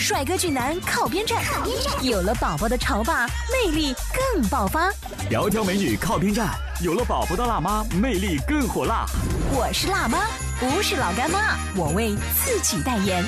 [0.00, 1.44] 帅哥俊男靠边站，
[2.02, 3.94] 有了宝宝的潮爸魅力
[4.32, 4.90] 更爆发。
[5.30, 9.04] 窈窕美女靠边站，有了宝宝的辣妈魅力更火辣。
[9.52, 10.26] 我是辣妈，
[10.58, 13.22] 不是老干妈，我为自己代言。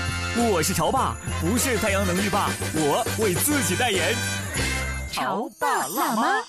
[0.51, 4.15] 我是潮爸，不是太阳能浴霸，我为自己代言。
[5.13, 6.43] 潮爸辣妈。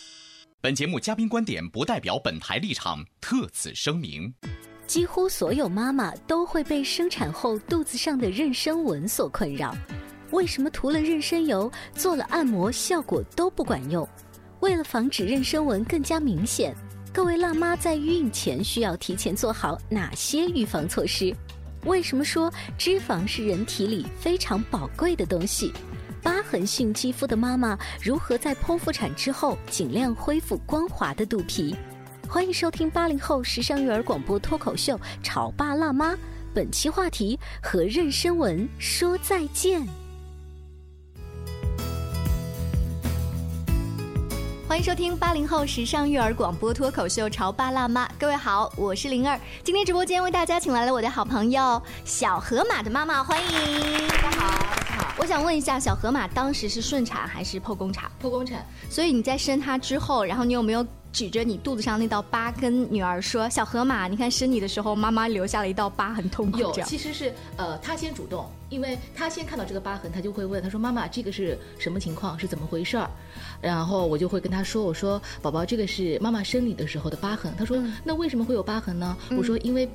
[0.62, 4.34] 本节目嘉宾观点不代表本台立场，特此声明。
[4.88, 9.76] 几乎所有妈妈都会被生产后肚子上的妊娠纹所困扰。
[10.34, 14.08] 为什么涂了妊娠油、做了按摩效果都不管用？
[14.62, 16.76] 为了防止妊娠纹更加明显，
[17.14, 21.32] 各位辣妈在孕前需要提前做好哪些预防措施？
[21.86, 25.72] 为什么说脂肪是人体里非常宝贵的东西？
[26.24, 31.76] 疤痕性肌肤的妈妈如何在剖腹产之后尽量恢复光滑的肚皮？
[32.28, 36.14] 欢迎收听八零后时尚育儿广播脱口秀《潮爸辣妈》，
[36.56, 39.88] 本期话题和妊娠纹说再见。
[44.74, 49.40] 欢迎收听八零后时尚育儿广播脱口秀《潮爸辣妈》，各位好，我是灵儿。
[49.64, 55.14] 今天直播间为大家请来了我的好朋友小河马的妈妈，欢迎大家好，大家好。
[55.20, 58.10] 我想问一下，小河马当时是顺产还是剖宫产？
[58.20, 58.66] 剖宫产。
[58.90, 72.38] 所以你在生他之后，然后你有没有指着你肚子上那道疤跟女儿说：“小河马，你看生你的时候，妈妈留下了一道疤，很痛苦。”有，其实是呃，他先主动，因为他先看到这个疤痕，他就会问他说：“妈妈，这个是什么情况？
[72.38, 73.08] 是怎么回事儿？”
[73.62, 79.88] 然后我就会跟他说：“我说宝宝，这个是妈妈生你的时候的疤痕。”他说：“那为什么会有疤痕呢？”我说：“因为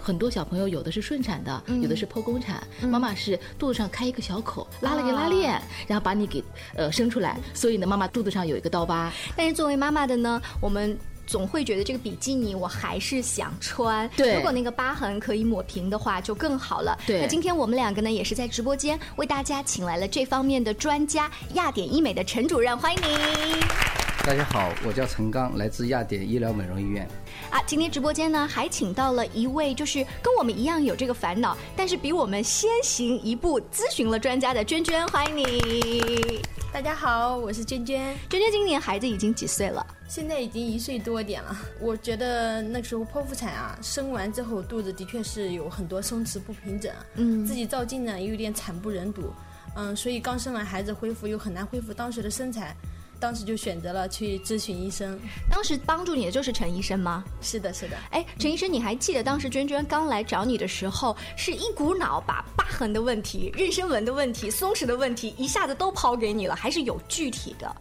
[0.00, 6.42] 很多小朋友有的是顺产的，有的是剖宫产，妈妈是肚子上开一个小口，拉了个拉链，然后把你给
[6.74, 9.12] 呃生出来，所以呢，妈妈肚子上有一个刀疤。
[9.36, 10.96] 但是作为妈妈的呢，我们。
[11.26, 14.08] 总会觉得这个比基尼我还是想穿。
[14.16, 16.96] 对，如果那个疤痕可以抹平的话，就更好了。
[17.04, 23.95] 对，那今天我们两个呢，也是在直播间为大家请来了这方面的专家，亚典医美的陈主任，欢迎您。
[24.26, 27.08] 大家好，我叫陈刚，来自亚典医疗美容医院。
[27.48, 36.42] 啊，今天直播间呢，还请到了一位就是跟我们一样有这个烦恼，但是比我们先行一步咨询了专家的娟娟，欢迎你。
[36.72, 38.18] 大家好，我是娟娟。
[38.28, 39.86] 娟娟今年孩子已经几岁了？
[40.08, 41.56] 现在已经一岁多点了。
[41.80, 49.32] 我觉得那时候剖腹产啊，生完之后肚子的确是有很多松弛不平整，嗯，自己照镜呢也有点惨不忍睹，
[49.76, 52.74] 嗯，所以刚生完孩子恢复又很难恢复当时的身材。
[53.18, 55.18] 当时就选择了去咨询医生。
[55.50, 57.24] 当时帮助你的就是陈医生吗？
[57.40, 57.96] 是的，是的。
[58.10, 67.76] 哎，陈医生，你还记得当时娟娟刚来找你的时候，是一股脑把疤痕的问题、妊娠纹的问题、松弛的问题一下子都抛给你了，还是有具体的？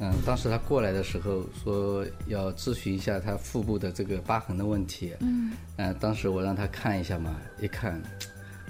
[0.00, 5.12] 嗯，当时他过来的时候说要咨询一下他腹部的这个疤痕的问题。
[5.20, 5.52] 嗯。
[5.76, 8.02] 呃，当时我让他看一下嘛，一看，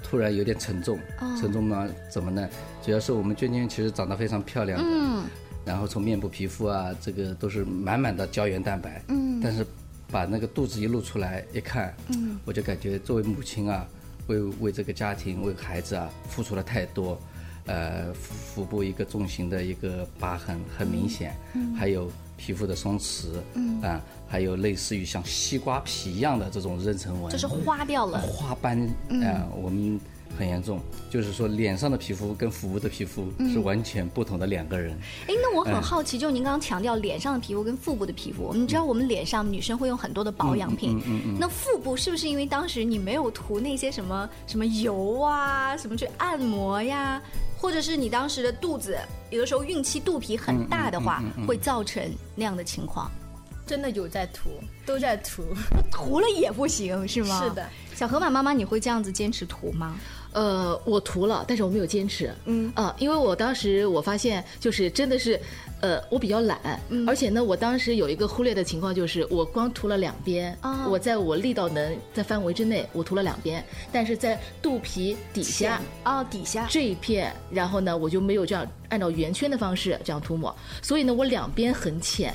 [0.03, 0.99] 突然有点沉重。
[1.19, 1.35] 哦。
[1.41, 1.89] 沉重呢？
[2.11, 2.47] 怎么呢？
[2.83, 4.79] 主要是我们娟娟其实长得非常漂亮。
[4.81, 5.25] 嗯。
[5.65, 9.01] 然后从面部皮肤啊，这个都是满满的胶原蛋白。
[9.07, 9.41] 嗯。
[9.41, 9.65] 但是，
[10.11, 13.87] 把那个肚子一露出来一看，嗯，我就感觉作为母亲啊，
[14.27, 17.19] 为为这个家庭为孩子啊付出了太多，
[17.65, 23.81] 呃，腹部一个重型的一个疤痕很明显，嗯，还有皮肤的松弛，嗯。
[23.81, 28.79] 啊，还有类似于像西瓜皮一样的这种妊娠纹，就是花掉了，花斑
[29.23, 29.99] 啊，我们。
[30.37, 34.97] 很严重，就是说脸上的皮肤跟腹部的皮肤是完全不同的两个人。
[35.27, 41.01] 哎，那我很好奇，就您刚刚强调脸上的皮肤跟腹部的皮肤，你知道我们脸上女生会用很多的保养品，
[41.39, 47.21] 那腹部是不是因为当时你没有涂那些什么什么油啊，什么去按摩呀，
[47.57, 48.97] 或者是你当时的肚子
[49.29, 52.03] 有的时候孕期肚皮很大的话，会造成
[52.35, 53.09] 那样的情况？
[53.65, 54.49] 真的有在涂，
[54.85, 55.43] 都在涂，
[55.91, 57.43] 涂了也不行是吗？
[57.43, 57.67] 是的。
[57.95, 59.97] 小河马妈妈，你会这样子坚持涂吗？
[60.33, 62.29] 呃，我涂了，但是我没有坚持。
[62.43, 65.39] 嗯啊，因为我当时我发现，就是真的是，
[65.79, 66.59] 呃，我比较懒，
[67.07, 70.55] 而且呢，我当时有一个忽略的情况，就是我光涂了两边。
[70.59, 73.63] 啊，我在我力道能在范围之内，我涂了两边，
[73.93, 82.33] 但是在肚皮底下啊底下这一片，然后呢，我就没有这样按照圆圈的方式这样涂抹，所以呢，我两边很浅。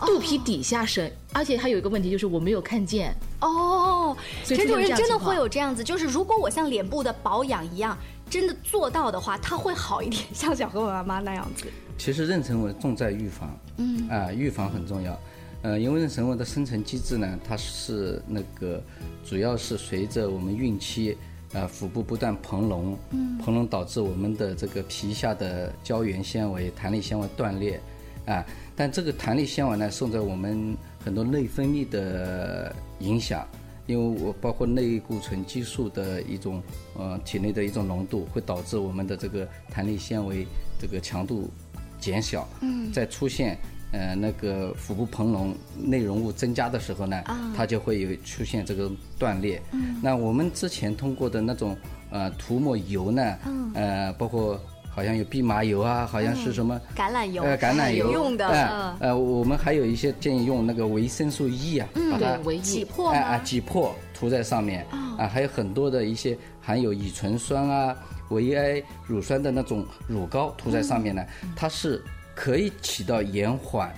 [0.00, 4.16] 肚皮底下深，而且还有一个问题就是我没有看见哦。
[4.44, 7.96] 陈主任真的会有这样子，就是如果我像脸部的保养一样，
[8.28, 11.66] 真的做到的话，它会好一点， 像小何妈妈那样子。
[11.96, 15.18] 其实妊娠纹重在预防，嗯啊，预防很重要。
[15.62, 18.80] 呃，因为妊娠纹的生成机制呢，它是那个
[19.24, 21.18] 主要是随着我们孕期，
[21.52, 27.80] 呃，腹部不断膨隆，嗯，膨隆导致我们的这个皮下的胶原纤维、弹力纤维断裂，
[28.26, 28.44] 啊。
[28.78, 33.44] 但这个弹力纤维呢，受着我们很多内分泌的影响，
[33.88, 36.62] 因为我包括内固醇激素的一种
[36.96, 40.46] 呃体内的一种浓度，会导致我们的这个弹力纤维
[40.80, 41.50] 这个强度
[41.98, 42.46] 减小。
[42.60, 43.58] 嗯，在出现
[43.90, 47.20] 呃那个腹部膨隆、内容物增加的时候呢，
[47.56, 48.88] 它就会有出现这个
[49.18, 49.60] 断裂。
[49.72, 51.76] 嗯，那我们之前通过的那种
[52.10, 54.60] 呃涂抹油呢，嗯呃包括。
[54.98, 64.84] 好像有蓖麻油啊，好像是什么橄榄油，呃，橄榄油用的，呃，我们还有一些建议用那个维生素 E 啊，把它挤破，啊啊，挤破涂在上面，
[65.16, 67.96] 啊，还有很多的一些含有乙醇酸啊、
[68.30, 71.24] 维 A 乳酸的那种乳膏涂在上面呢，
[71.54, 72.02] 它是
[72.34, 73.94] 可以起到延缓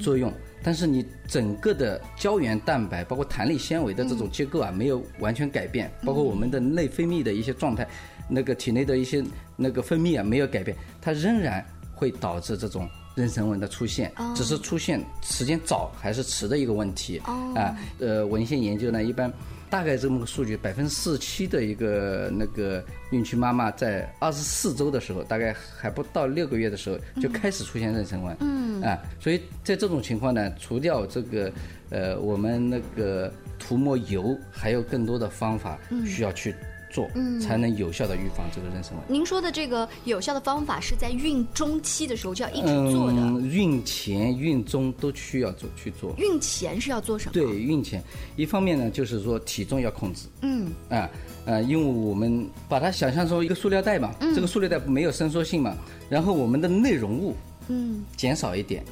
[0.00, 7.84] 作用，但是你整个的胶原蛋白包括弹力纤维的这种结构啊，没有完全改变，包括我们的内分泌的一些状态。
[8.28, 9.22] 那个体内的一些
[9.56, 17.18] 那个分泌啊没有改变，它仍然会导致这种妊娠纹的出现，只是出现时间早还是迟的一个问题。
[17.54, 19.32] 啊，呃，文献研究呢，一般
[19.70, 28.36] 大概这么个数据，百分之四十七的一个那个孕期妈妈在二十四周的时候，大概还不到六个月的时候就开始出现妊娠纹。
[28.40, 31.52] 嗯，啊，所以在这种情况呢，除掉这个
[31.90, 36.54] 呃我们那个涂抹油，还有更多的方法需要去。
[36.94, 37.10] 做，
[37.42, 39.00] 才能有效的预防这个妊娠纹。
[39.08, 43.18] 您说的这个有效的方法是在孕中期的时候就要一直做的。
[43.18, 46.14] 嗯，孕前、孕中都需要做去做。
[46.18, 47.32] 孕前是要做什么？
[47.32, 48.00] 对，孕前
[48.36, 50.28] 一方面呢，就是说体重要控制。
[50.42, 51.10] 嗯，啊，
[51.46, 55.76] 呃，因为我们把它想象成一个塑料袋嘛，这个塑料袋没有伸缩性嘛，
[56.08, 57.34] 然后我们的内容物，
[57.66, 58.84] 嗯，减少一点，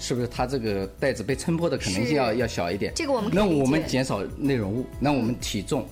[0.00, 0.26] 是不是？
[0.26, 2.92] 它这个袋子被撑破的可能性要要小一点。
[2.96, 5.86] 这个我们那我们减少内容物，那我们体重。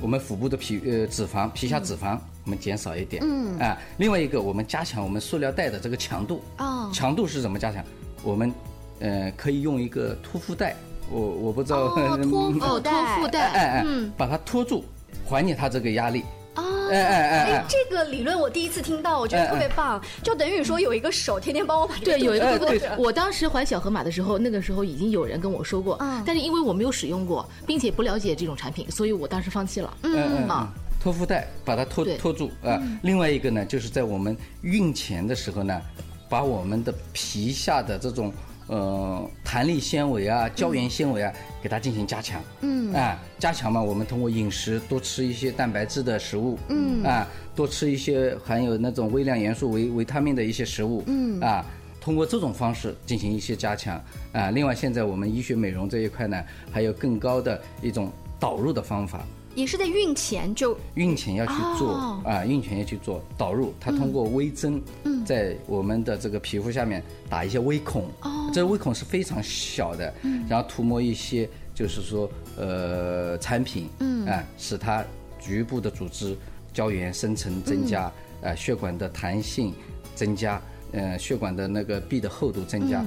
[0.00, 3.58] 我们腹部的皮呃脂肪皮下脂肪我们减少一点，嗯。
[3.58, 7.84] 啊，另外一个我们加强我们塑料袋的这个强度，哦，强度是怎么加强？
[8.22, 8.52] 我们
[9.00, 10.74] 呃可以用一个托腹带，
[11.10, 13.86] 我我不知道托腹带，托腹 带，哎哎，
[14.16, 14.84] 把它托住，
[15.24, 16.24] 缓解它这个压力。
[16.90, 17.52] 哎哎哎！
[17.52, 20.00] 哎，这个理论我第一次听到，我觉得特别棒。
[20.22, 22.80] 就等于说有一个手天天帮我把对有一个对。
[22.98, 25.96] 我当时怀小河马的时候，那个时候已经有人跟我说过，
[26.26, 29.96] 但是因为我没有使用过，并且不了解这种产品，所以我当时放弃了。
[30.02, 30.68] 嗯嗯啊，
[31.00, 32.80] 托腹带把它托托住啊。
[33.02, 35.80] 另外一个呢，就是在我们孕前的时候呢，
[36.28, 38.32] 把我们的皮下的这种。
[38.68, 41.32] 呃，弹力纤维啊，胶原纤维啊，
[41.62, 42.40] 给它进行加强。
[42.60, 46.58] 嗯，啊，加强嘛，我们通过饮食多吃一些蛋白质的食物。
[46.68, 47.26] 嗯，啊，
[47.56, 51.02] 多吃一些含有那种微量元素、维维他命的一些食物。
[51.06, 51.64] 嗯，啊，
[52.00, 53.98] 通过这种方式进行一些加强。
[54.32, 59.24] 啊，另外现在我们医学美容这一块呢，还有更高的一种导入的方法。
[59.54, 61.94] 也是在孕前就孕前要去做
[62.24, 64.80] 啊，孕前要去做导入，它通过微针
[65.26, 68.04] 在我们的这个皮肤下面打一些微孔，
[68.52, 70.12] 这微孔是非常小的，
[70.48, 73.88] 然后涂抹一些就是说呃产品，
[74.26, 75.04] 啊，使它
[75.38, 76.36] 局部的组织
[76.72, 79.72] 胶原生成增加，呃，血管的弹性
[80.14, 80.60] 增加，
[80.92, 83.04] 呃，血管的那个壁的厚度增加。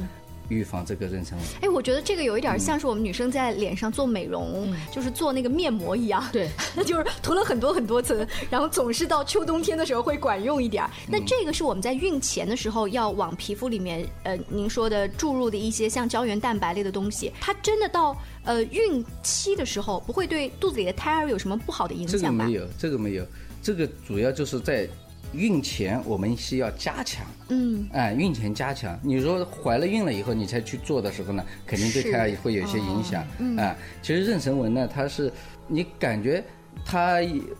[0.52, 1.40] 预防这个妊娠纹。
[1.62, 6.24] 哎，我觉得这个有一点像是我们女生在脸上做美容，就是做那个面膜一样。
[6.34, 6.50] 对，
[6.86, 10.84] 就是涂了很多很多层，然后总是到秋冬天的时候会管用一点。
[11.08, 22.44] 那这个是我们在孕前的时候要往皮肤里面，呃，您说的注入的一些像胶原蛋白类的东西，它真的到呃孕期的时候不会对肚子里的胎儿有什么不好的影响吗？
[22.44, 23.26] 这个没有，这个没有，
[23.64, 24.88] 这个主要就是在。
[25.34, 29.00] 孕前我们是要加强，嗯，哎，孕前加强。
[29.02, 33.24] 你说怀了孕了以后你才去做的时候呢，肯定对胎儿会有一些影响，
[33.58, 33.76] 啊。
[34.02, 35.32] 其实妊娠纹呢，它是
[35.68, 36.44] 你感觉
[36.86, 37.20] 它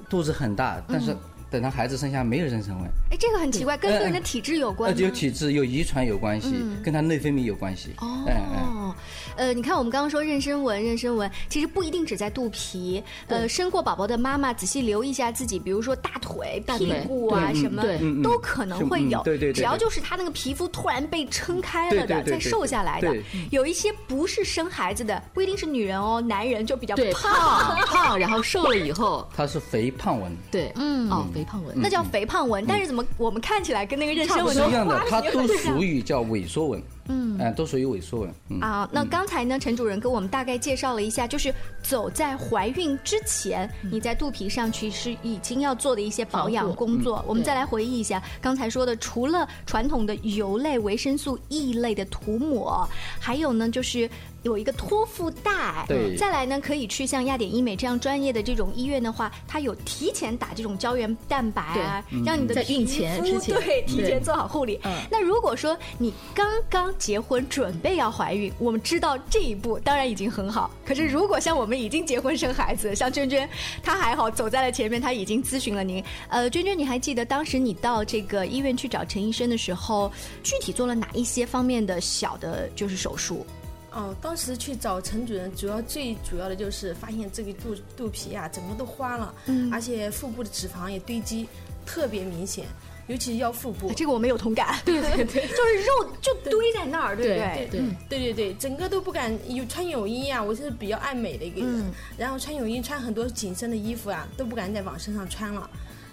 [0.10, 1.16] 肚子很大，但是
[1.52, 2.86] 等到孩子生下没有妊娠纹。
[3.12, 4.98] 哎，这个很奇怪，跟个人的体质有关。
[4.98, 7.90] 有体质，有遗传有关系，跟他内分泌有关系。
[7.98, 8.24] 哦。
[8.26, 8.96] 哦，
[9.36, 13.04] 呃，你看我们刚刚说妊娠纹，妊娠纹其实不一定只在肚皮。
[13.28, 17.84] 呃，生过宝宝的妈妈仔细留意一下自己，比如说大腿、屁股啊什么，
[18.24, 19.22] 都可能会有。
[19.24, 19.52] 对对。
[19.52, 23.14] 只要就是他那个皮肤突然被撑开了的，再瘦下来的，
[23.50, 30.32] 有一些不是生孩子的，不一定是女人哦，男人就比较胖胖，然后瘦了以后，他是肥胖纹。
[30.50, 32.64] 对，嗯，哦，肥胖纹，那叫肥胖纹。
[32.68, 36.82] 但是怎么我们看起来跟那个妊娠纹一样的，它都属于叫萎缩纹。
[37.08, 38.62] 嗯，哎，都属于萎缩纹。
[38.62, 47.24] 啊，那刚才呢，陈主任跟我们大概介绍了一下，就是走在怀孕之前，你在肚皮上其实已经要做的一些保养工作。
[47.28, 52.88] 我们再来回忆一下刚才说的，除了传统的油类、维生素 E 类的涂抹，
[53.20, 54.10] 还有呢，就是。
[54.44, 64.80] 有一个托腹带，对，再来呢，可以去像亚典医美这样专业的这种医院的话，它有提前打这种胶原蛋白啊，让你的孕前之前对提前做好护理。
[65.12, 70.72] 那如果说你刚刚结婚准备要怀孕，我们知道这一步当然已经很好。
[70.86, 73.50] 可是如果像我们已经结婚生孩子，像娟娟
[73.84, 76.04] 她还好走在了前面，她已经咨询了您。
[76.30, 80.12] 呃，娟娟，你还记得当时你到这个医院去找陈医生的时候，
[80.44, 83.46] 具体做了哪一些方面的小的，就是手术？
[83.94, 91.46] 哦，当时去找陈主任，主要最主要的就是发现这个肚肚皮呀，整个都花了，嗯，而且腹部的脂肪也堆积
[91.86, 92.66] 特别明显，
[93.12, 93.92] 尤其腰腹部。
[93.94, 97.68] 这个我没有同感，对 对对， 就是肉就堆在那儿，对不对？
[97.70, 105.70] 对对对对，整个都不敢有穿泳衣啊，我是比较爱美的一个人，然后穿泳衣穿很多紧身的衣服啊，都不敢再往身上穿了，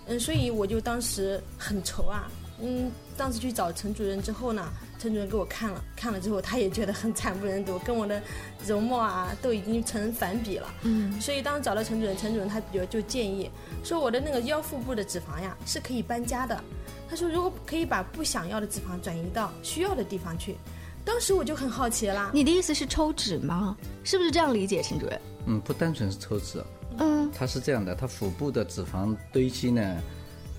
[0.06, 2.28] 嗯，所以我就当时很愁啊，
[2.60, 4.68] 嗯，当时去找陈主任之后呢。
[5.00, 8.20] 陈主任给我看了，看了之后他也觉得很惨不忍睹，跟我的
[8.66, 10.66] 容貌啊都已经成反比了。
[10.82, 13.48] 嗯，所以当时找到陈主任，陈主任他比较就建议
[13.84, 16.64] 说我的那个腰腹部的脂肪呀是可以搬家的。
[17.08, 20.56] 他说如果可以把不想要的脂肪转移到需要的地方去，
[21.04, 22.30] 当时我就很好奇啦。
[22.34, 23.76] 你的意思是抽脂吗？
[24.04, 25.20] 是不是这样理解，陈主任？
[25.46, 26.62] 嗯，不单纯是抽脂。
[26.98, 29.96] 嗯，他是这样的，他腹部的脂肪堆积呢，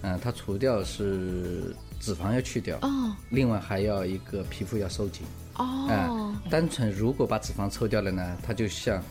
[0.02, 1.76] 嗯，它除掉是。
[2.02, 5.28] 脂肪要去掉，哦，另外还要一个皮肤要收紧，
[5.58, 6.10] 哦，哎，
[6.50, 9.04] 单纯如果把脂肪抽掉了呢，它就像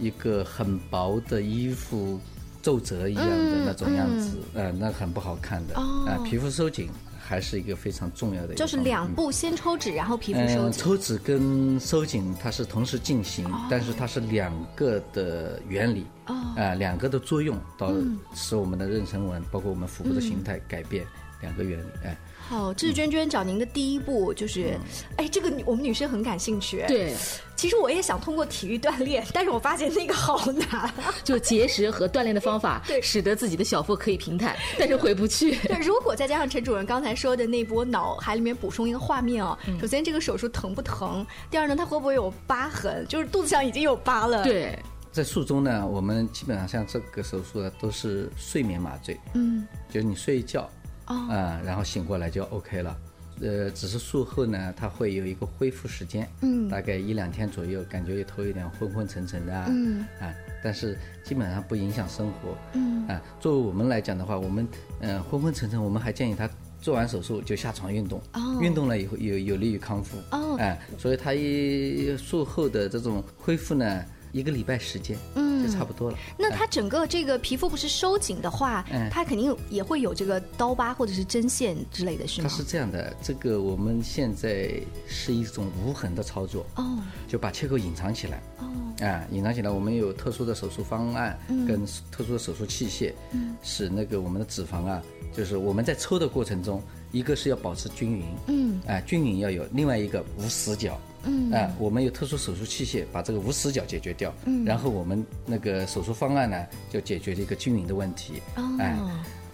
[0.00, 2.20] 一个很薄的衣服
[2.64, 6.88] 皱褶一样的那种样子，呃，那很不好看的，啊，皮肤收紧
[7.20, 10.72] 还是一个非常重要的，就是两步先抽脂，然后皮肤收紧。
[10.72, 17.92] 抽脂跟收紧它是同时进行，但是它是两个的原理，啊，两个的作用到
[18.34, 21.06] 使我们的妊娠纹，包括我们腹部的形态改变。
[21.40, 22.16] 两个原理，哎，
[22.48, 24.78] 好，这是娟娟找您的第一步，就是，
[25.16, 27.14] 哎，这个我们女生很感兴趣，对，
[27.56, 30.92] 其实我也想通过体育锻炼，但是我发现那个好难，
[31.24, 35.56] 就节食和锻炼的方法， 对，使得自己的小腹可以平坦， 但是回不去。
[35.56, 41.26] 对，如果再加上陈主任刚才说的那波脑海里面补充一个画面哦，首先这个手术疼不疼？
[41.50, 43.06] 第二呢，它会不会有疤痕？
[43.08, 44.44] 就是肚子上已经有疤了。
[44.44, 44.78] 对，
[45.10, 50.70] 在术中呢，我们基本上像这个手术呢，都是睡眠麻醉，嗯，就是你睡一觉。
[51.06, 52.96] 啊，然后醒过来就 OK 了，
[53.40, 64.66] 呃，只是术后呢，它会有一个恢复时间，嗯，大概一两天左右，感觉头有点昏昏沉沉的，嗯，啊，但是基本上不影响生活，嗯，啊，作为我们来讲的话，我们
[65.00, 66.48] 嗯昏昏沉沉，我们还建议他
[66.80, 74.04] 做完手术就下床运动，哦，运动了以后有有利于康复，哦，哎，所以他一术后的这种恢复呢。
[74.34, 76.18] 一个礼拜时间，嗯，就差不多了。
[76.36, 82.48] 那它整个这个皮肤不是收紧的话，嗯，它肯定也会有这个刀疤或者是针线之类的，是吗？
[82.50, 84.72] 它是这样的，这个我们现在
[85.06, 86.98] 是一种无痕的操作，哦，
[87.28, 88.66] 就把切口隐藏起来，哦，
[89.06, 95.00] 啊，隐藏起来，我们有特殊的手术方案跟特殊的手术器械，嗯，使那个我们的脂肪啊，
[95.32, 101.00] 就是我们在抽的过程中，一个是要保持均匀，嗯，啊，均匀要有，另外一个无死角。
[101.26, 108.98] 嗯，哎，我们有特殊手术器械把这个无死角解决掉，嗯，然后我们那个手术方案呢，就解决了一个均匀的问题，哦，哎，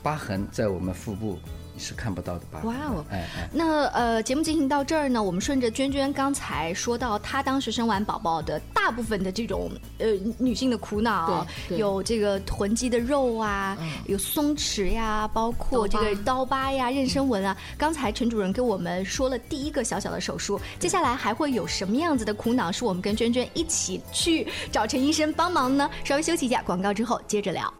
[0.03, 1.39] 疤痕在我们腹部。
[1.81, 2.61] 是看不到的吧？
[2.65, 3.05] 哇哦！
[3.11, 17.57] 哎哎，那呃，节目进行到这儿呢，我们顺着娟娟刚才说到，她当时生完宝宝的大部分的这种呃女性的苦恼，有这个囤积的肉啊，有松弛呀，包括这个刀疤呀、妊娠纹啊。
[17.79, 22.71] 刚才陈主任给我们说了第一个小小的手术，接下来还会有什么样子的苦恼？
[22.71, 25.89] 是我们跟娟娟一起去找陈医生帮忙呢？
[26.05, 27.80] 稍微休息一下，广告之后接着聊。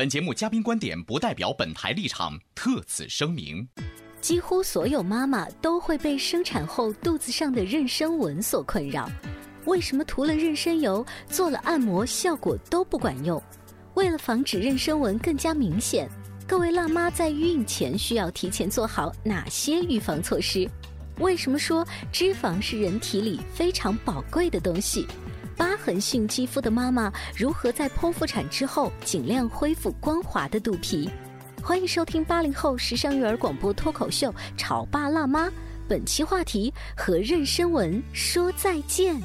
[0.00, 3.68] 本节目嘉宾观点不代表本台立场，特此声明。
[4.18, 9.06] 几乎所有妈妈都会被生产后肚子上的妊娠纹所困扰，
[9.66, 13.42] 为什么涂了妊娠油、做了按摩效果都不管用？
[13.92, 16.08] 为了防止妊娠纹更加明显，
[16.48, 20.66] 各位辣妈在孕前需要提前做好哪些预防措施？
[21.18, 25.06] 为什么说脂肪是人体里非常宝贵的东西？
[25.60, 31.10] 疤痕性肌肤的妈妈如何在剖腹产之后尽量恢复光滑的肚皮？
[31.62, 35.48] 欢迎收听八零后时尚育儿广播脱口秀《潮爸辣妈》，
[35.86, 39.20] 本期话题和妊娠纹说再见。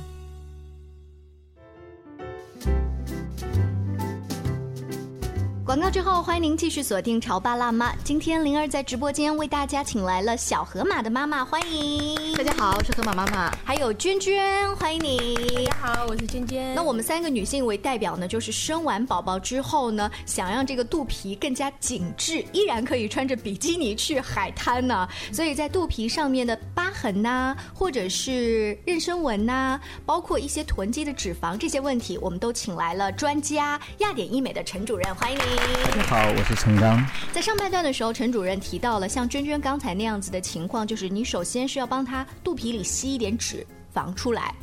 [5.66, 7.92] 广告之后，欢迎您继续锁定《潮爸辣妈》。
[8.04, 15.66] 今天灵儿在直播间为大家请来了小河马的妈妈，欢迎大家好，我是河马妈妈，还有娟娟，欢迎你。
[15.66, 16.76] 大家好，我是娟娟。
[16.76, 25.10] 那我们三个女性为代表呢，就是生完宝宝之后呢，想让这个肚皮更加紧致，依然可以穿着比基尼去海滩呢。
[25.32, 35.56] 所以在肚皮上面的疤痕呐，或者是妊娠纹呐，包括一些囤积的脂肪这些问题，我们都请来了专家亚典医美的陈主任，欢迎你。
[35.66, 37.04] 大家好，我是陈刚。
[37.34, 44.54] 在上半段的时候，陈主任提到了像娟娟刚才那样子的情况，就是你首先是要帮她肚皮里吸一点脂肪出来，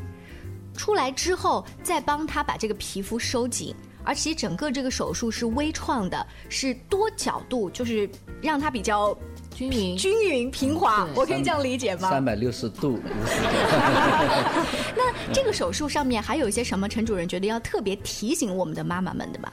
[0.76, 8.08] 出来之后再帮她把这个皮肤收紧，而且整个这个手术是微创的，是多角度，就是
[8.40, 9.16] 让它比较
[9.52, 12.10] 均匀、均匀、平滑，我可以这样理解吗？
[12.10, 13.00] 三百六十度。
[14.94, 16.88] 那这个手术上面还有一些什么？
[16.88, 19.50] 陈主任觉得要特别提醒我们的妈妈们的吗？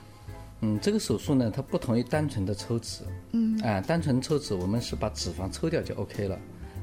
[0.61, 3.03] 嗯，这个手术呢，它不同于单纯的抽脂。
[3.31, 6.39] 嗯，啊，单纯抽脂，我们是把脂肪抽掉就 OK 了。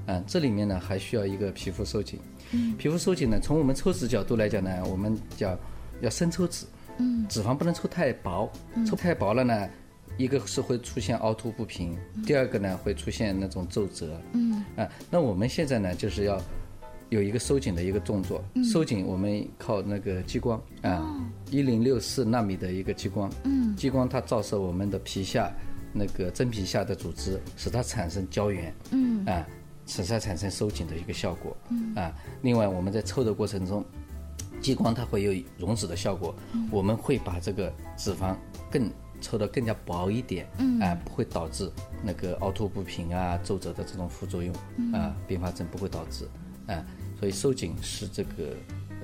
[0.06, 2.18] 啊，这里面呢还需要一个皮肤收紧。
[2.52, 5.59] 嗯，皮肤收紧呢，从我们抽脂角度来讲呢，我们叫
[6.00, 6.64] 要深抽脂。
[6.99, 8.50] 嗯，脂肪不能抽太薄，
[8.87, 9.69] 抽太薄了呢，
[10.17, 14.21] 一个是会出现凹凸不平，第二个呢会出现那种皱褶。
[14.32, 16.41] 嗯，啊，那我们现在呢就是要。
[17.08, 23.30] 有一个收紧的一个动作，收紧我们靠那个激光啊，一零六四纳米的一个激光，
[23.76, 25.52] 激光它照射我们的皮下
[25.92, 28.75] 那个真皮下的组织，使它产生胶原，
[29.26, 29.47] 啊，
[29.86, 31.56] 使它产生收紧的一个效果，
[31.95, 33.84] 啊，另外我们在抽的过程中，
[34.60, 36.34] 激光它会有溶脂的效果，
[36.71, 38.34] 我们会把这个脂肪
[38.71, 38.90] 更
[39.21, 40.80] 抽的更加薄一点，嗯。
[40.80, 41.71] 啊，不会导致
[42.02, 44.52] 那个凹凸不平啊、皱褶的这种副作用，
[44.92, 46.28] 啊，并发症不会导致。
[46.67, 46.85] 啊，
[47.19, 48.55] 所以收紧是这个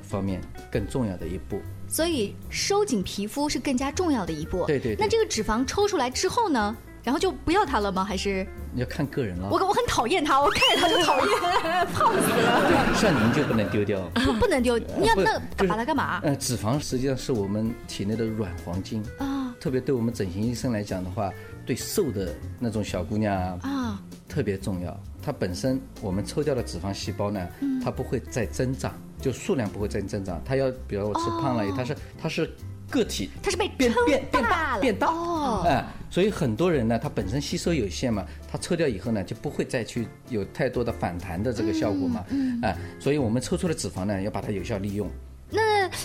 [0.03, 1.61] 方面更重要的一步。
[1.89, 4.65] 所以收紧皮肤是更加重要的一步。
[4.67, 4.97] 对对。
[4.99, 6.77] 那这个脂肪抽出来之后呢？
[7.05, 8.05] 然后就不要它了吗？
[8.05, 8.81] 还是你？
[8.81, 9.49] 要看个人了。
[9.51, 12.95] 我我很讨厌它，我看见它就讨厌，胖死了。
[12.95, 14.01] 像您就不能丢掉。
[14.15, 16.21] 不 不能丢，你要那把它干嘛？
[16.23, 19.53] 呃，脂肪实际上是我们体内的软黄金啊。
[19.59, 21.29] 特别对我们整形医生来讲的话，
[21.67, 24.01] 对瘦的那种小姑娘啊，
[24.33, 24.99] 特别重要。
[25.23, 27.47] 它本身我们抽掉的脂肪细胞呢，
[27.85, 30.41] 它不会再增长，就数量不会再增长。
[30.43, 32.51] 它要，比如我吃胖了，它是它是
[32.89, 45.11] 个体，它是被变变变大变大哦，哎，所以很多人呢，他本身吸收有限嘛，他抽掉以后呢，就不会再去有太多的反弹的这个效果嘛，嗯，哎，所以我们抽出的脂肪呢，要把它有效利用。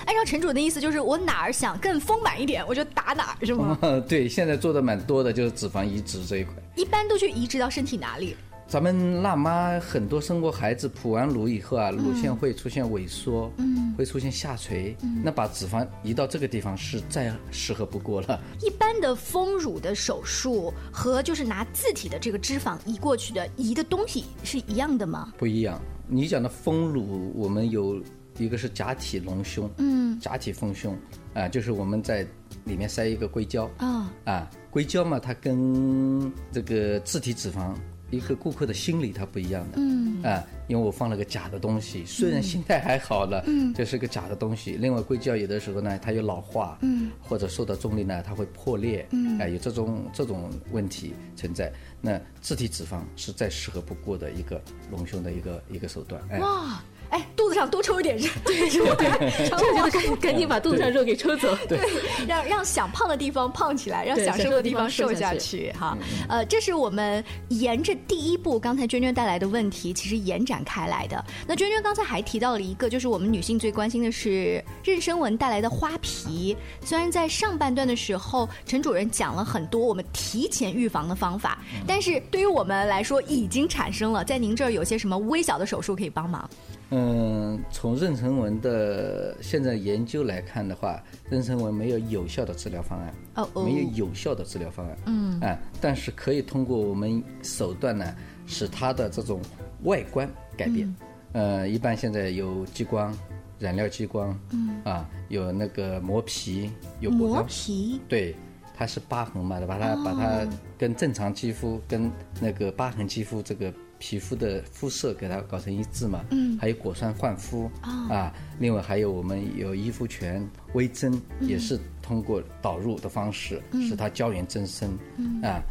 [0.06, 3.78] 那按照陈主的意思，就是我哪儿想更丰满一点，我就打哪儿，是吗？
[4.08, 6.54] 对，现在做的蛮多的，就是脂肪移植这一块。
[6.76, 8.36] 一般都去移植到身体哪里？
[8.68, 18.38] 咱们辣妈很多生过孩子，哺完乳以后啊，乳腺会出现萎缩，嗯，会出现下垂，嗯，那把脂肪移到这个地方是再适合不过了。
[18.62, 25.32] 一般的丰乳的手术和就是拿自体的这个脂肪移过去的移的东西是一样的吗？
[25.38, 25.82] 不一样。
[26.06, 28.02] 你讲的丰乳，我们有
[28.38, 30.98] 一个是假体隆胸，嗯，假体丰胸，
[31.34, 32.26] 啊，就是我们在
[32.66, 37.74] 里面塞一个硅胶，啊，啊，硅胶嘛，它跟这个自体脂肪。
[38.10, 44.78] 一个顾客的心理它不一样的，嗯啊，因为我放了个假的东西，虽然心态还好了，嗯，这是个假的东西。
[44.80, 51.70] 另外，硅胶有的时候呢，它有老化，嗯，或者受到重力呢，它会破裂，嗯，哎，有这种这种问题存在。
[52.00, 56.22] 那自体脂肪是再适合不过的一个隆胸的一个一个手段。
[56.40, 59.58] 哇，哎，肚子上多抽一点肉， 对对对，这
[59.90, 61.80] 就赶赶紧把肚子上肉给抽走，对，
[62.28, 71.24] 让让想胖的地方胖起来，让想瘦的地方瘦下去，哈，呃，这是我们沿着第一步刚才娟娟带来的问题，其实延展开来的。
[71.48, 76.56] 那娟娟刚才还提到了一个，就是我们女性最关心的是妊娠纹带来的花皮。
[76.84, 86.50] 虽然在上半段的时候，陈主任讲了很多我们提前预防的方法，但是对于我们来说已经产生了，在您这儿有些什么微小的手术可以帮忙？
[86.90, 99.42] 嗯，从妊娠纹的现在研究来看的话，妊娠纹没有有效的治疗方案，哦，没有有效的治疗方案，嗯，啊，但是可以通过我们手段呢，使它的这种
[99.84, 100.96] 外观改变，
[101.34, 103.14] 呃，一般现在有激光、
[103.60, 106.72] 染料激光，嗯，啊，有那个磨皮，
[107.02, 108.34] 有磨皮，对，
[108.74, 110.48] 它是疤痕嘛，把它把它
[110.78, 113.74] 跟正常肌肤跟那个疤痕肌肤这个。
[114.00, 124.98] 皮肤的肤色给它搞成一致嘛，嗯，还有果酸焕肤啊，另外还有我们有依肤泉微针，也是通过导入的方式使它胶原增生
[125.44, 125.62] 啊。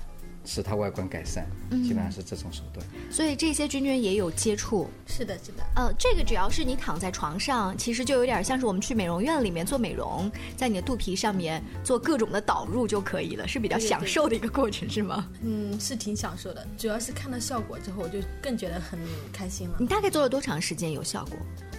[0.47, 2.87] 使它外观改善，基本上是这种手段。
[3.11, 4.89] 所以这些君君也有接触。
[5.07, 5.65] 是的，是的。
[5.75, 15.29] 呃，这个只要是你躺在床上，其实就有点像是我们去美容院里面做美容，在你的肚皮上面做各种的导入就可以了，是比较享受的一个过程，是吗？
[15.43, 16.67] 嗯，是挺享受的。
[16.79, 18.99] 主要是看到效果之后，我就更觉得很
[19.33, 19.77] 开心了。
[19.81, 21.37] 你大概做了多长时间有效果？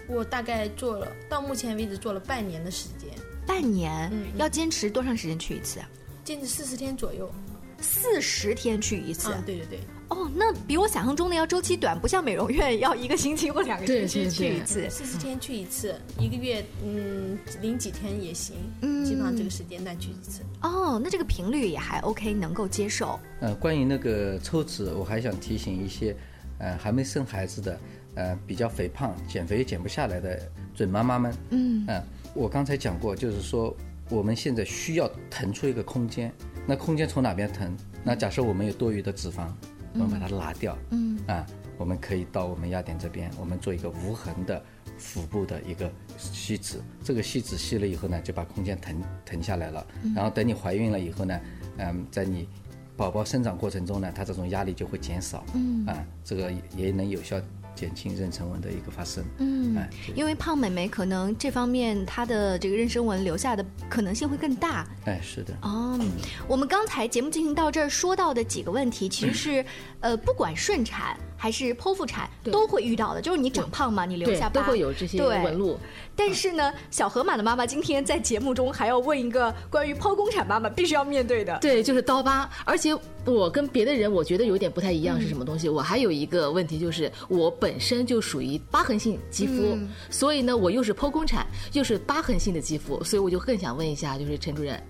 [0.10, 3.10] 我大概做了，到目前为止做了半年的时间。
[3.45, 4.10] 半年？
[4.12, 4.27] 嗯。
[4.38, 5.89] 要坚持多长时间去一次啊？
[6.23, 7.32] 坚持四十天左右。
[7.80, 9.80] 四十天去一次，对对对。
[10.10, 14.90] 哦，那比我想象中的要周期短，不像美容院要一个星期或两个星期去一次。
[14.90, 20.44] 四十天去一次，一个月嗯零几天也行，嗯，基本上这个时间段去一次。
[20.62, 23.20] 哦，那这个频率也还 OK，能够接受。
[23.42, 26.16] 呃，关于那个抽脂，我还想提醒一些，
[26.60, 27.80] 呃，还没生孩子的，
[28.16, 30.40] 呃，比较肥胖、减肥减不下来的
[30.74, 32.02] 准妈妈们，嗯嗯，
[32.34, 33.76] 我刚才讲过，就是说
[34.10, 36.32] 我们现在需要腾出一个空间。
[36.67, 37.75] 那空间从哪边腾？
[38.03, 39.47] 那假设我们有多余的脂肪，
[39.93, 41.45] 我们把它拿掉，嗯啊，
[41.77, 44.62] 我们可以到我们压点这边，我们做一个无痕的
[44.97, 46.80] 腹部的一个吸脂。
[47.01, 49.88] 这个吸脂吸了以后呢，就把空间腾腾下来了。
[50.13, 51.39] 然后等你怀孕了以后呢，
[51.77, 52.49] 嗯，在你
[52.97, 57.39] 宝宝生长过程中呢，它这种压力就会减少，嗯啊，这个也能有效。
[57.78, 66.00] 减轻妊娠纹的一个发生，嗯，哎因为胖美眉可能这方面她的这个妊娠纹留下的可能性会更大，哎，是的，哦，
[66.48, 69.66] 我们刚才节目进行到这儿说到的几个问题，其实是，
[70.00, 71.16] 呃，不管顺产。
[71.38, 75.78] 还是剖腹产都会遇到的，就是你长胖嘛，你留下疤都会有这些纹路。
[76.15, 82.50] 但是呢，小河马的妈妈今天在节目中还要问一个关于剖宫产妈妈必须要面对的，对，就是刀疤。
[82.65, 85.69] 而且我跟别的人我觉得有点不太一样，是什么东西？
[85.69, 89.78] 我还有一个问题就是，我本身就属于疤痕性肌肤，
[90.10, 94.82] 所以呢，我又是剖宫产，又是疤痕性的肌肤，所以我就更想问一下，就是陈主任，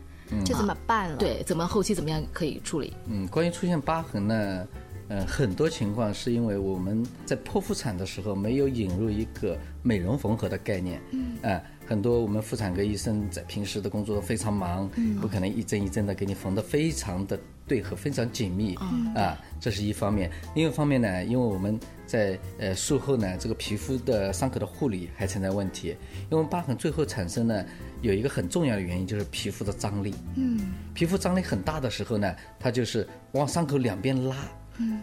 [0.45, 1.17] 这怎么办了？
[1.17, 2.93] 对，怎么后期怎么样可以处理？
[3.07, 4.65] 嗯，关于出现疤痕呢？
[5.09, 11.01] 嗯，很多情况是因为我们在剖腹产的时候没有引入一个美容缝合的概念。
[11.11, 18.75] 嗯，啊，很多我们妇产科医生在平时的工作非常忙，嗯不可能一针一针的给你缝得非常的对合非常紧密。
[19.15, 20.29] 啊，这是一方面。
[20.55, 25.95] 另一方面呢，因为我们在呃术后呢，这个皮肤的伤口的护理还存在问题。
[26.29, 27.65] 因为疤痕最后产生呢，
[28.01, 30.13] 有一个很重要的原因就是皮肤的张力。
[30.35, 34.35] 嗯，皮肤张力很大的时候呢，它就是往伤口两边拉。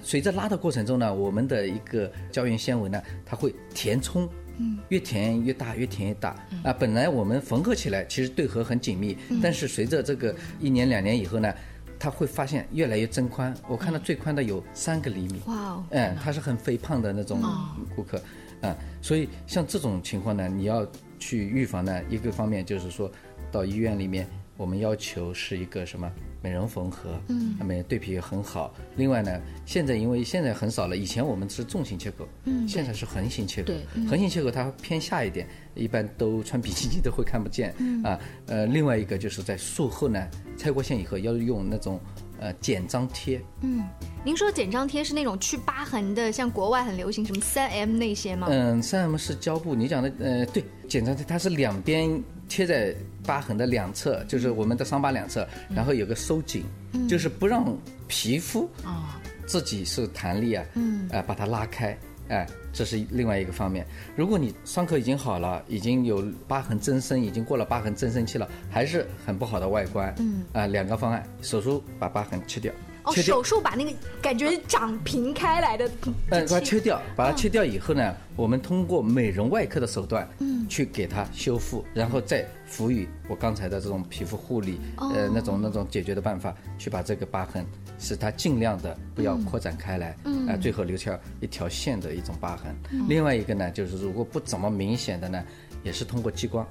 [0.03, 6.31] 随着拉的过程中呢，我们的一个胶原纤维呢，它会填充，嗯，越填越大，越填越大。
[6.63, 11.53] 啊，本来我们缝合起来其实对合很紧密，但是随着这个一年两年以后呢，
[11.99, 13.55] 它会发现越来越增宽。
[13.69, 15.41] 我看到最宽的有三个厘米。
[15.47, 15.85] 哇哦！
[15.91, 17.41] 嗯，他是很肥胖的那种
[17.97, 18.23] 顾客，
[18.61, 20.87] 啊，所以像这种情况呢，你要
[21.19, 23.11] 去预防呢，一个方面就是说
[23.51, 26.11] 到医院里面，我们要求是一个什么？
[26.45, 28.75] 美容缝合，嗯，那么对皮也很好。
[28.97, 33.69] 另外呢，现在因为现在很少了，以前我们是纵行切口，嗯，现在是横行切口。
[33.69, 37.75] 对，横行切口它偏下一点，一般都穿比基尼都会看不见。
[37.79, 40.29] 嗯啊，呃，另外一个就是在术后呢，
[40.59, 41.99] 拆过线以后要用那种
[42.39, 43.41] 呃减张贴。
[43.63, 43.83] 嗯，
[44.23, 48.49] 您说减张贴是那种去疤痕的，像国外很流行什么三 M 那些吗？
[48.51, 52.23] 嗯，三 M 是胶布，你讲的呃对，减张贴它是两边。
[52.55, 52.95] 贴在
[53.27, 56.65] 疤痕的两侧，就是我们的伤疤两侧，然后有个收紧，
[57.09, 63.85] 就是不让皮肤啊自己是弹力啊，嗯，哎把它拉开，哎，这是另外一个方面。
[64.15, 72.73] 如果你伤口已经好了，已经有疤痕增生，已经过了疤痕增生期了，还是很不好的外观，嗯，啊，两个方案，手术把疤痕去掉，
[73.05, 87.65] 哦，手术把那个感觉长平开来的，嗯，把它切掉，把它切掉以后呢，我们通过美容外科的手段，嗯，去给它修复，然后再赋予我刚才的这种皮肤护理，呃，那种那种解决的办法，去把这个疤痕
[87.99, 92.75] 使它尽量的不要扩展开来，嗯，啊，最后留下一条线的一种疤痕。
[93.09, 95.45] 另外一个呢，就是如果不怎么明显的呢，
[95.83, 96.67] 也是通过激光，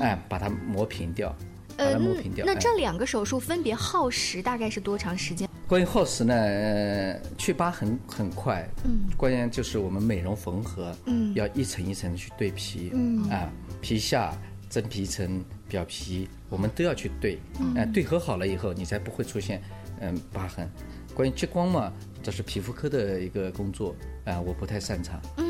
[0.00, 1.34] 哎，把它磨平掉。
[1.78, 2.44] 把它磨平掉。
[2.44, 5.48] 那这两个手术分别耗时大概是多长时间？
[5.70, 8.68] 关于耗时呢，去疤很很快。
[8.82, 9.02] 嗯。
[9.16, 13.48] 关键就是我们美容缝合，嗯，要一层一层的去对皮，嗯啊，
[13.80, 14.36] 皮下、
[14.68, 17.38] 真皮层、表皮，我们都要去对。
[17.60, 17.92] 嗯。
[17.92, 19.62] 对合好了以后，你才不会出现
[20.00, 20.68] 嗯疤痕。
[21.14, 25.22] 关于激光嘛，这是皮肤科的一个工作，啊，我不太擅长。
[25.36, 25.49] 嗯，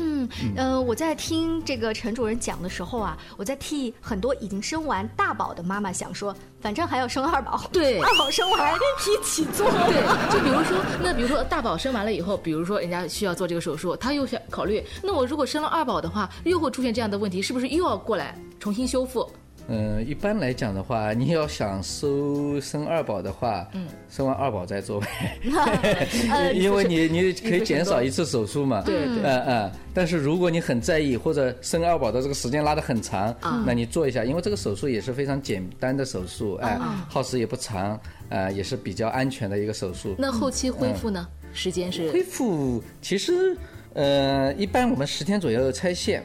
[0.55, 9.69] 呃，我在听这个陈主任讲的时候啊，我在替很多已经生完大宝的妈妈想说，反正还要生二宝， 对，二宝生完一起做。
[9.71, 19.29] 对，就比如说，那比如说大宝生完了以后，比如说人家需要做这个手术，他又想考虑，那我如果生了二宝的话，又会出现这样的问题，是不是又要过来重新修复？
[19.67, 25.07] 嗯，一般来讲的话，你要想收生二宝的话，嗯，生完二宝再做呗
[26.53, 29.71] 因为你你可以减少一次手术嘛，对对，嗯嗯。
[29.93, 33.33] 但是如果你很在意或者生二宝的这个时间拉得很长，
[33.65, 40.15] 那你做一下，因为这个手术也是非常简单的手术，哎，耗时也不长，呃，也是比较安全的一个手术。
[40.17, 41.27] 那后期恢复呢？
[41.53, 42.09] 时间是？
[42.11, 43.55] 恢复其实，
[43.93, 46.23] 呃，一般我们十天左右拆线，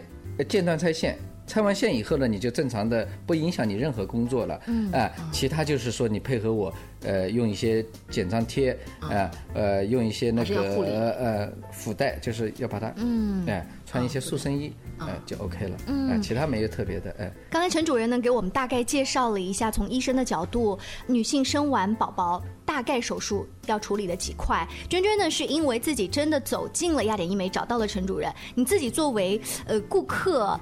[0.49, 1.19] 间断拆线。
[1.47, 4.61] 拆完线以后呢，你就正常的不影响你任何工作了。
[4.67, 15.77] 嗯，啊，其他就是说你配合我，呃，用一些减张贴，啊，呃，用一些那个呃腹带，就是要把它，嗯，哎，穿一些塑身衣，哎，就 OK 了。
[15.87, 17.33] 嗯，其他没有特别的，哎。
[17.51, 24.67] 刚才陈主任呢给我们大概介绍了一下，从医生的角度，女性生完宝宝大概手术要处理的几块。
[24.89, 28.33] 娟娟呢是因为自己真的走进了亚典医美，找到了陈主任。
[28.55, 30.59] 你自己作为呃顾客。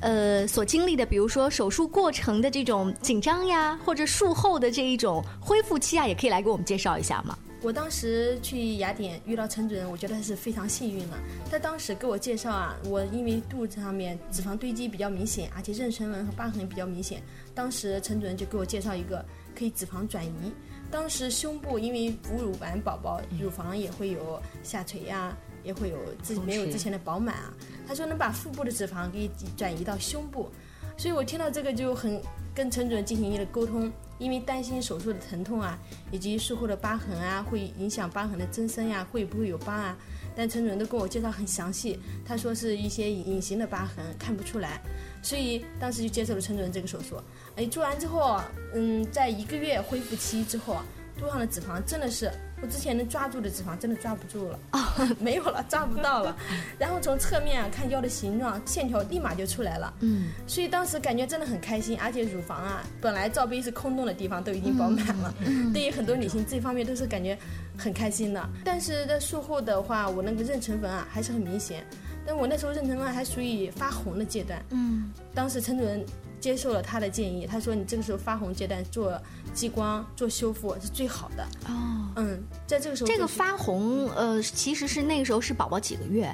[0.00, 7.36] 呃，所经历的，比如说手术过程的这种紧张呀，或者术后的这一种恢复期啊，也可以来给我们介绍一下吗？
[7.62, 11.16] 我当时去雅典遇到陈主任，我觉得是非常幸运的。
[11.50, 17.22] 他当时给我介绍啊，我因为肚子上面脂肪堆积比较明显，而且妊娠纹和疤痕比较明显。
[17.54, 19.24] 当时陈主任就给我介绍一个
[19.58, 20.52] 可以脂肪转移。
[20.90, 25.36] 当时胸部因为哺乳完宝宝，乳房也会有下垂呀。
[25.66, 27.52] 也会有自己没有之前的饱满啊。
[27.86, 30.48] 他说能把腹部的脂肪给转移到胸部，
[30.96, 32.22] 所以我听到这个就很
[32.54, 35.78] 跟陈主任进行一个沟通，因为担心手术的疼痛啊，
[36.10, 39.96] 以及术后的疤痕啊，会影响疤痕的增生呀，会不会有疤啊？
[40.34, 44.80] 但陈主任都跟我介绍很详细，他说是一些隐形的疤痕看不出来，
[45.22, 47.16] 所以当时就接受了陈主任这个手术。
[47.56, 48.40] 哎，做完之后，
[48.74, 50.78] 嗯，在一个月恢复期之后，
[51.18, 52.30] 肚上的脂肪真的是。
[52.62, 54.58] 我之前能抓住的脂肪真的抓不住了，
[55.20, 56.34] 没有了，抓不到了。
[56.78, 61.98] 然后从侧面看腰的形状线条立马就出来了，嗯，所以当时感觉真的很开心。
[62.00, 65.34] 而且乳房啊，本来罩杯是空洞的地方都已经饱满了，
[65.72, 67.36] 对于很多女性这方面都是感觉
[67.76, 68.48] 很开心的。
[68.64, 71.84] 但是在术后的话，我那个妊娠纹啊还是很明显，
[72.26, 76.04] 但我那时候妊娠纹还属于发红的阶段，嗯，当时陈主任。
[76.46, 79.20] 接受了他的建议，他说：“你这个时候发红阶段做
[79.52, 86.32] 激光做修复是最好的。”哦，嗯，在这个时候，这个发红，呃，其实是那个时候是宝宝几个月，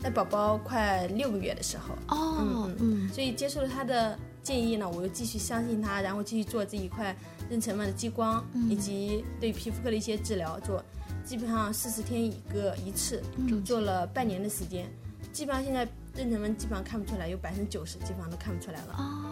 [0.00, 1.94] 在宝宝快六个月的时候。
[2.08, 7.16] 哦，嗯，所以接受了他的建议呢，我又继续相信他，然后继续做这一块
[7.48, 10.84] 妊娠纹的激光，以及对皮肤科的一些治疗，做
[11.24, 14.90] 基本上四十天一个一次，就做了半年的时间，
[15.32, 15.86] 基本上现在。
[16.14, 18.94] 妊娠纹基本上看不出来，有百分之九十基本上都看不出来了。
[18.98, 19.31] 哦，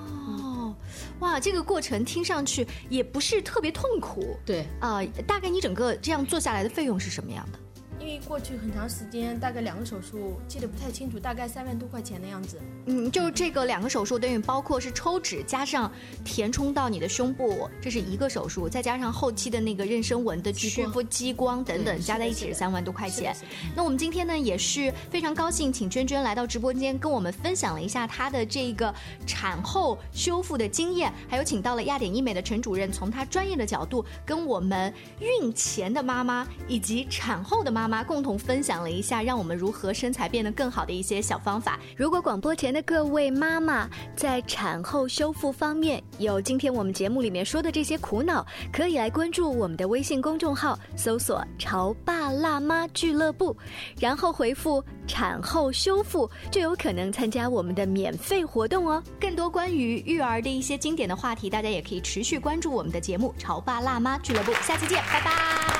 [1.21, 4.37] 哇，这个过程听上去也不是特别痛苦。
[4.45, 7.59] 对，啊，大概你整个这样做下来的费用是什么样的？
[8.01, 12.59] 因为过去很长时间，大概两个手术，记得不太清楚，大概三万多块钱的样子。
[12.87, 15.93] 嗯，就这个两个手术等于包括是抽脂加上
[16.25, 23.37] 填充到你的胸部，这是一个手术，再加上后期的那个妊娠纹的去复激光等等，加在一起是三万多块钱。
[23.77, 28.93] 那我们今天呢也是非常高兴，请娟娟来到直播间跟我们分享了一下她的这个
[29.27, 37.90] 产后修复的经验，还有请到了亚典医美的陈主任，从他专业的角度跟我们孕前的妈妈以及产后的妈妈。
[37.91, 41.79] 妈共同分享了一下，让我们如何身材变得更好的一些小方法。
[41.97, 53.57] 如果广播前的各位妈妈在产后修复方面有今天我们节目里面说的这些苦恼，可以来关注我们的微信公众号，搜索“潮爸辣妈俱乐部”，
[53.99, 59.03] 然后回复“产后修复”，就有可能参加我们的免费活动哦。
[59.21, 64.53] 更多关于育儿的一些经典的话题，大家也可以持续关注我们的节目“潮爸辣妈俱乐部”。
[64.63, 65.80] 下期见，拜拜。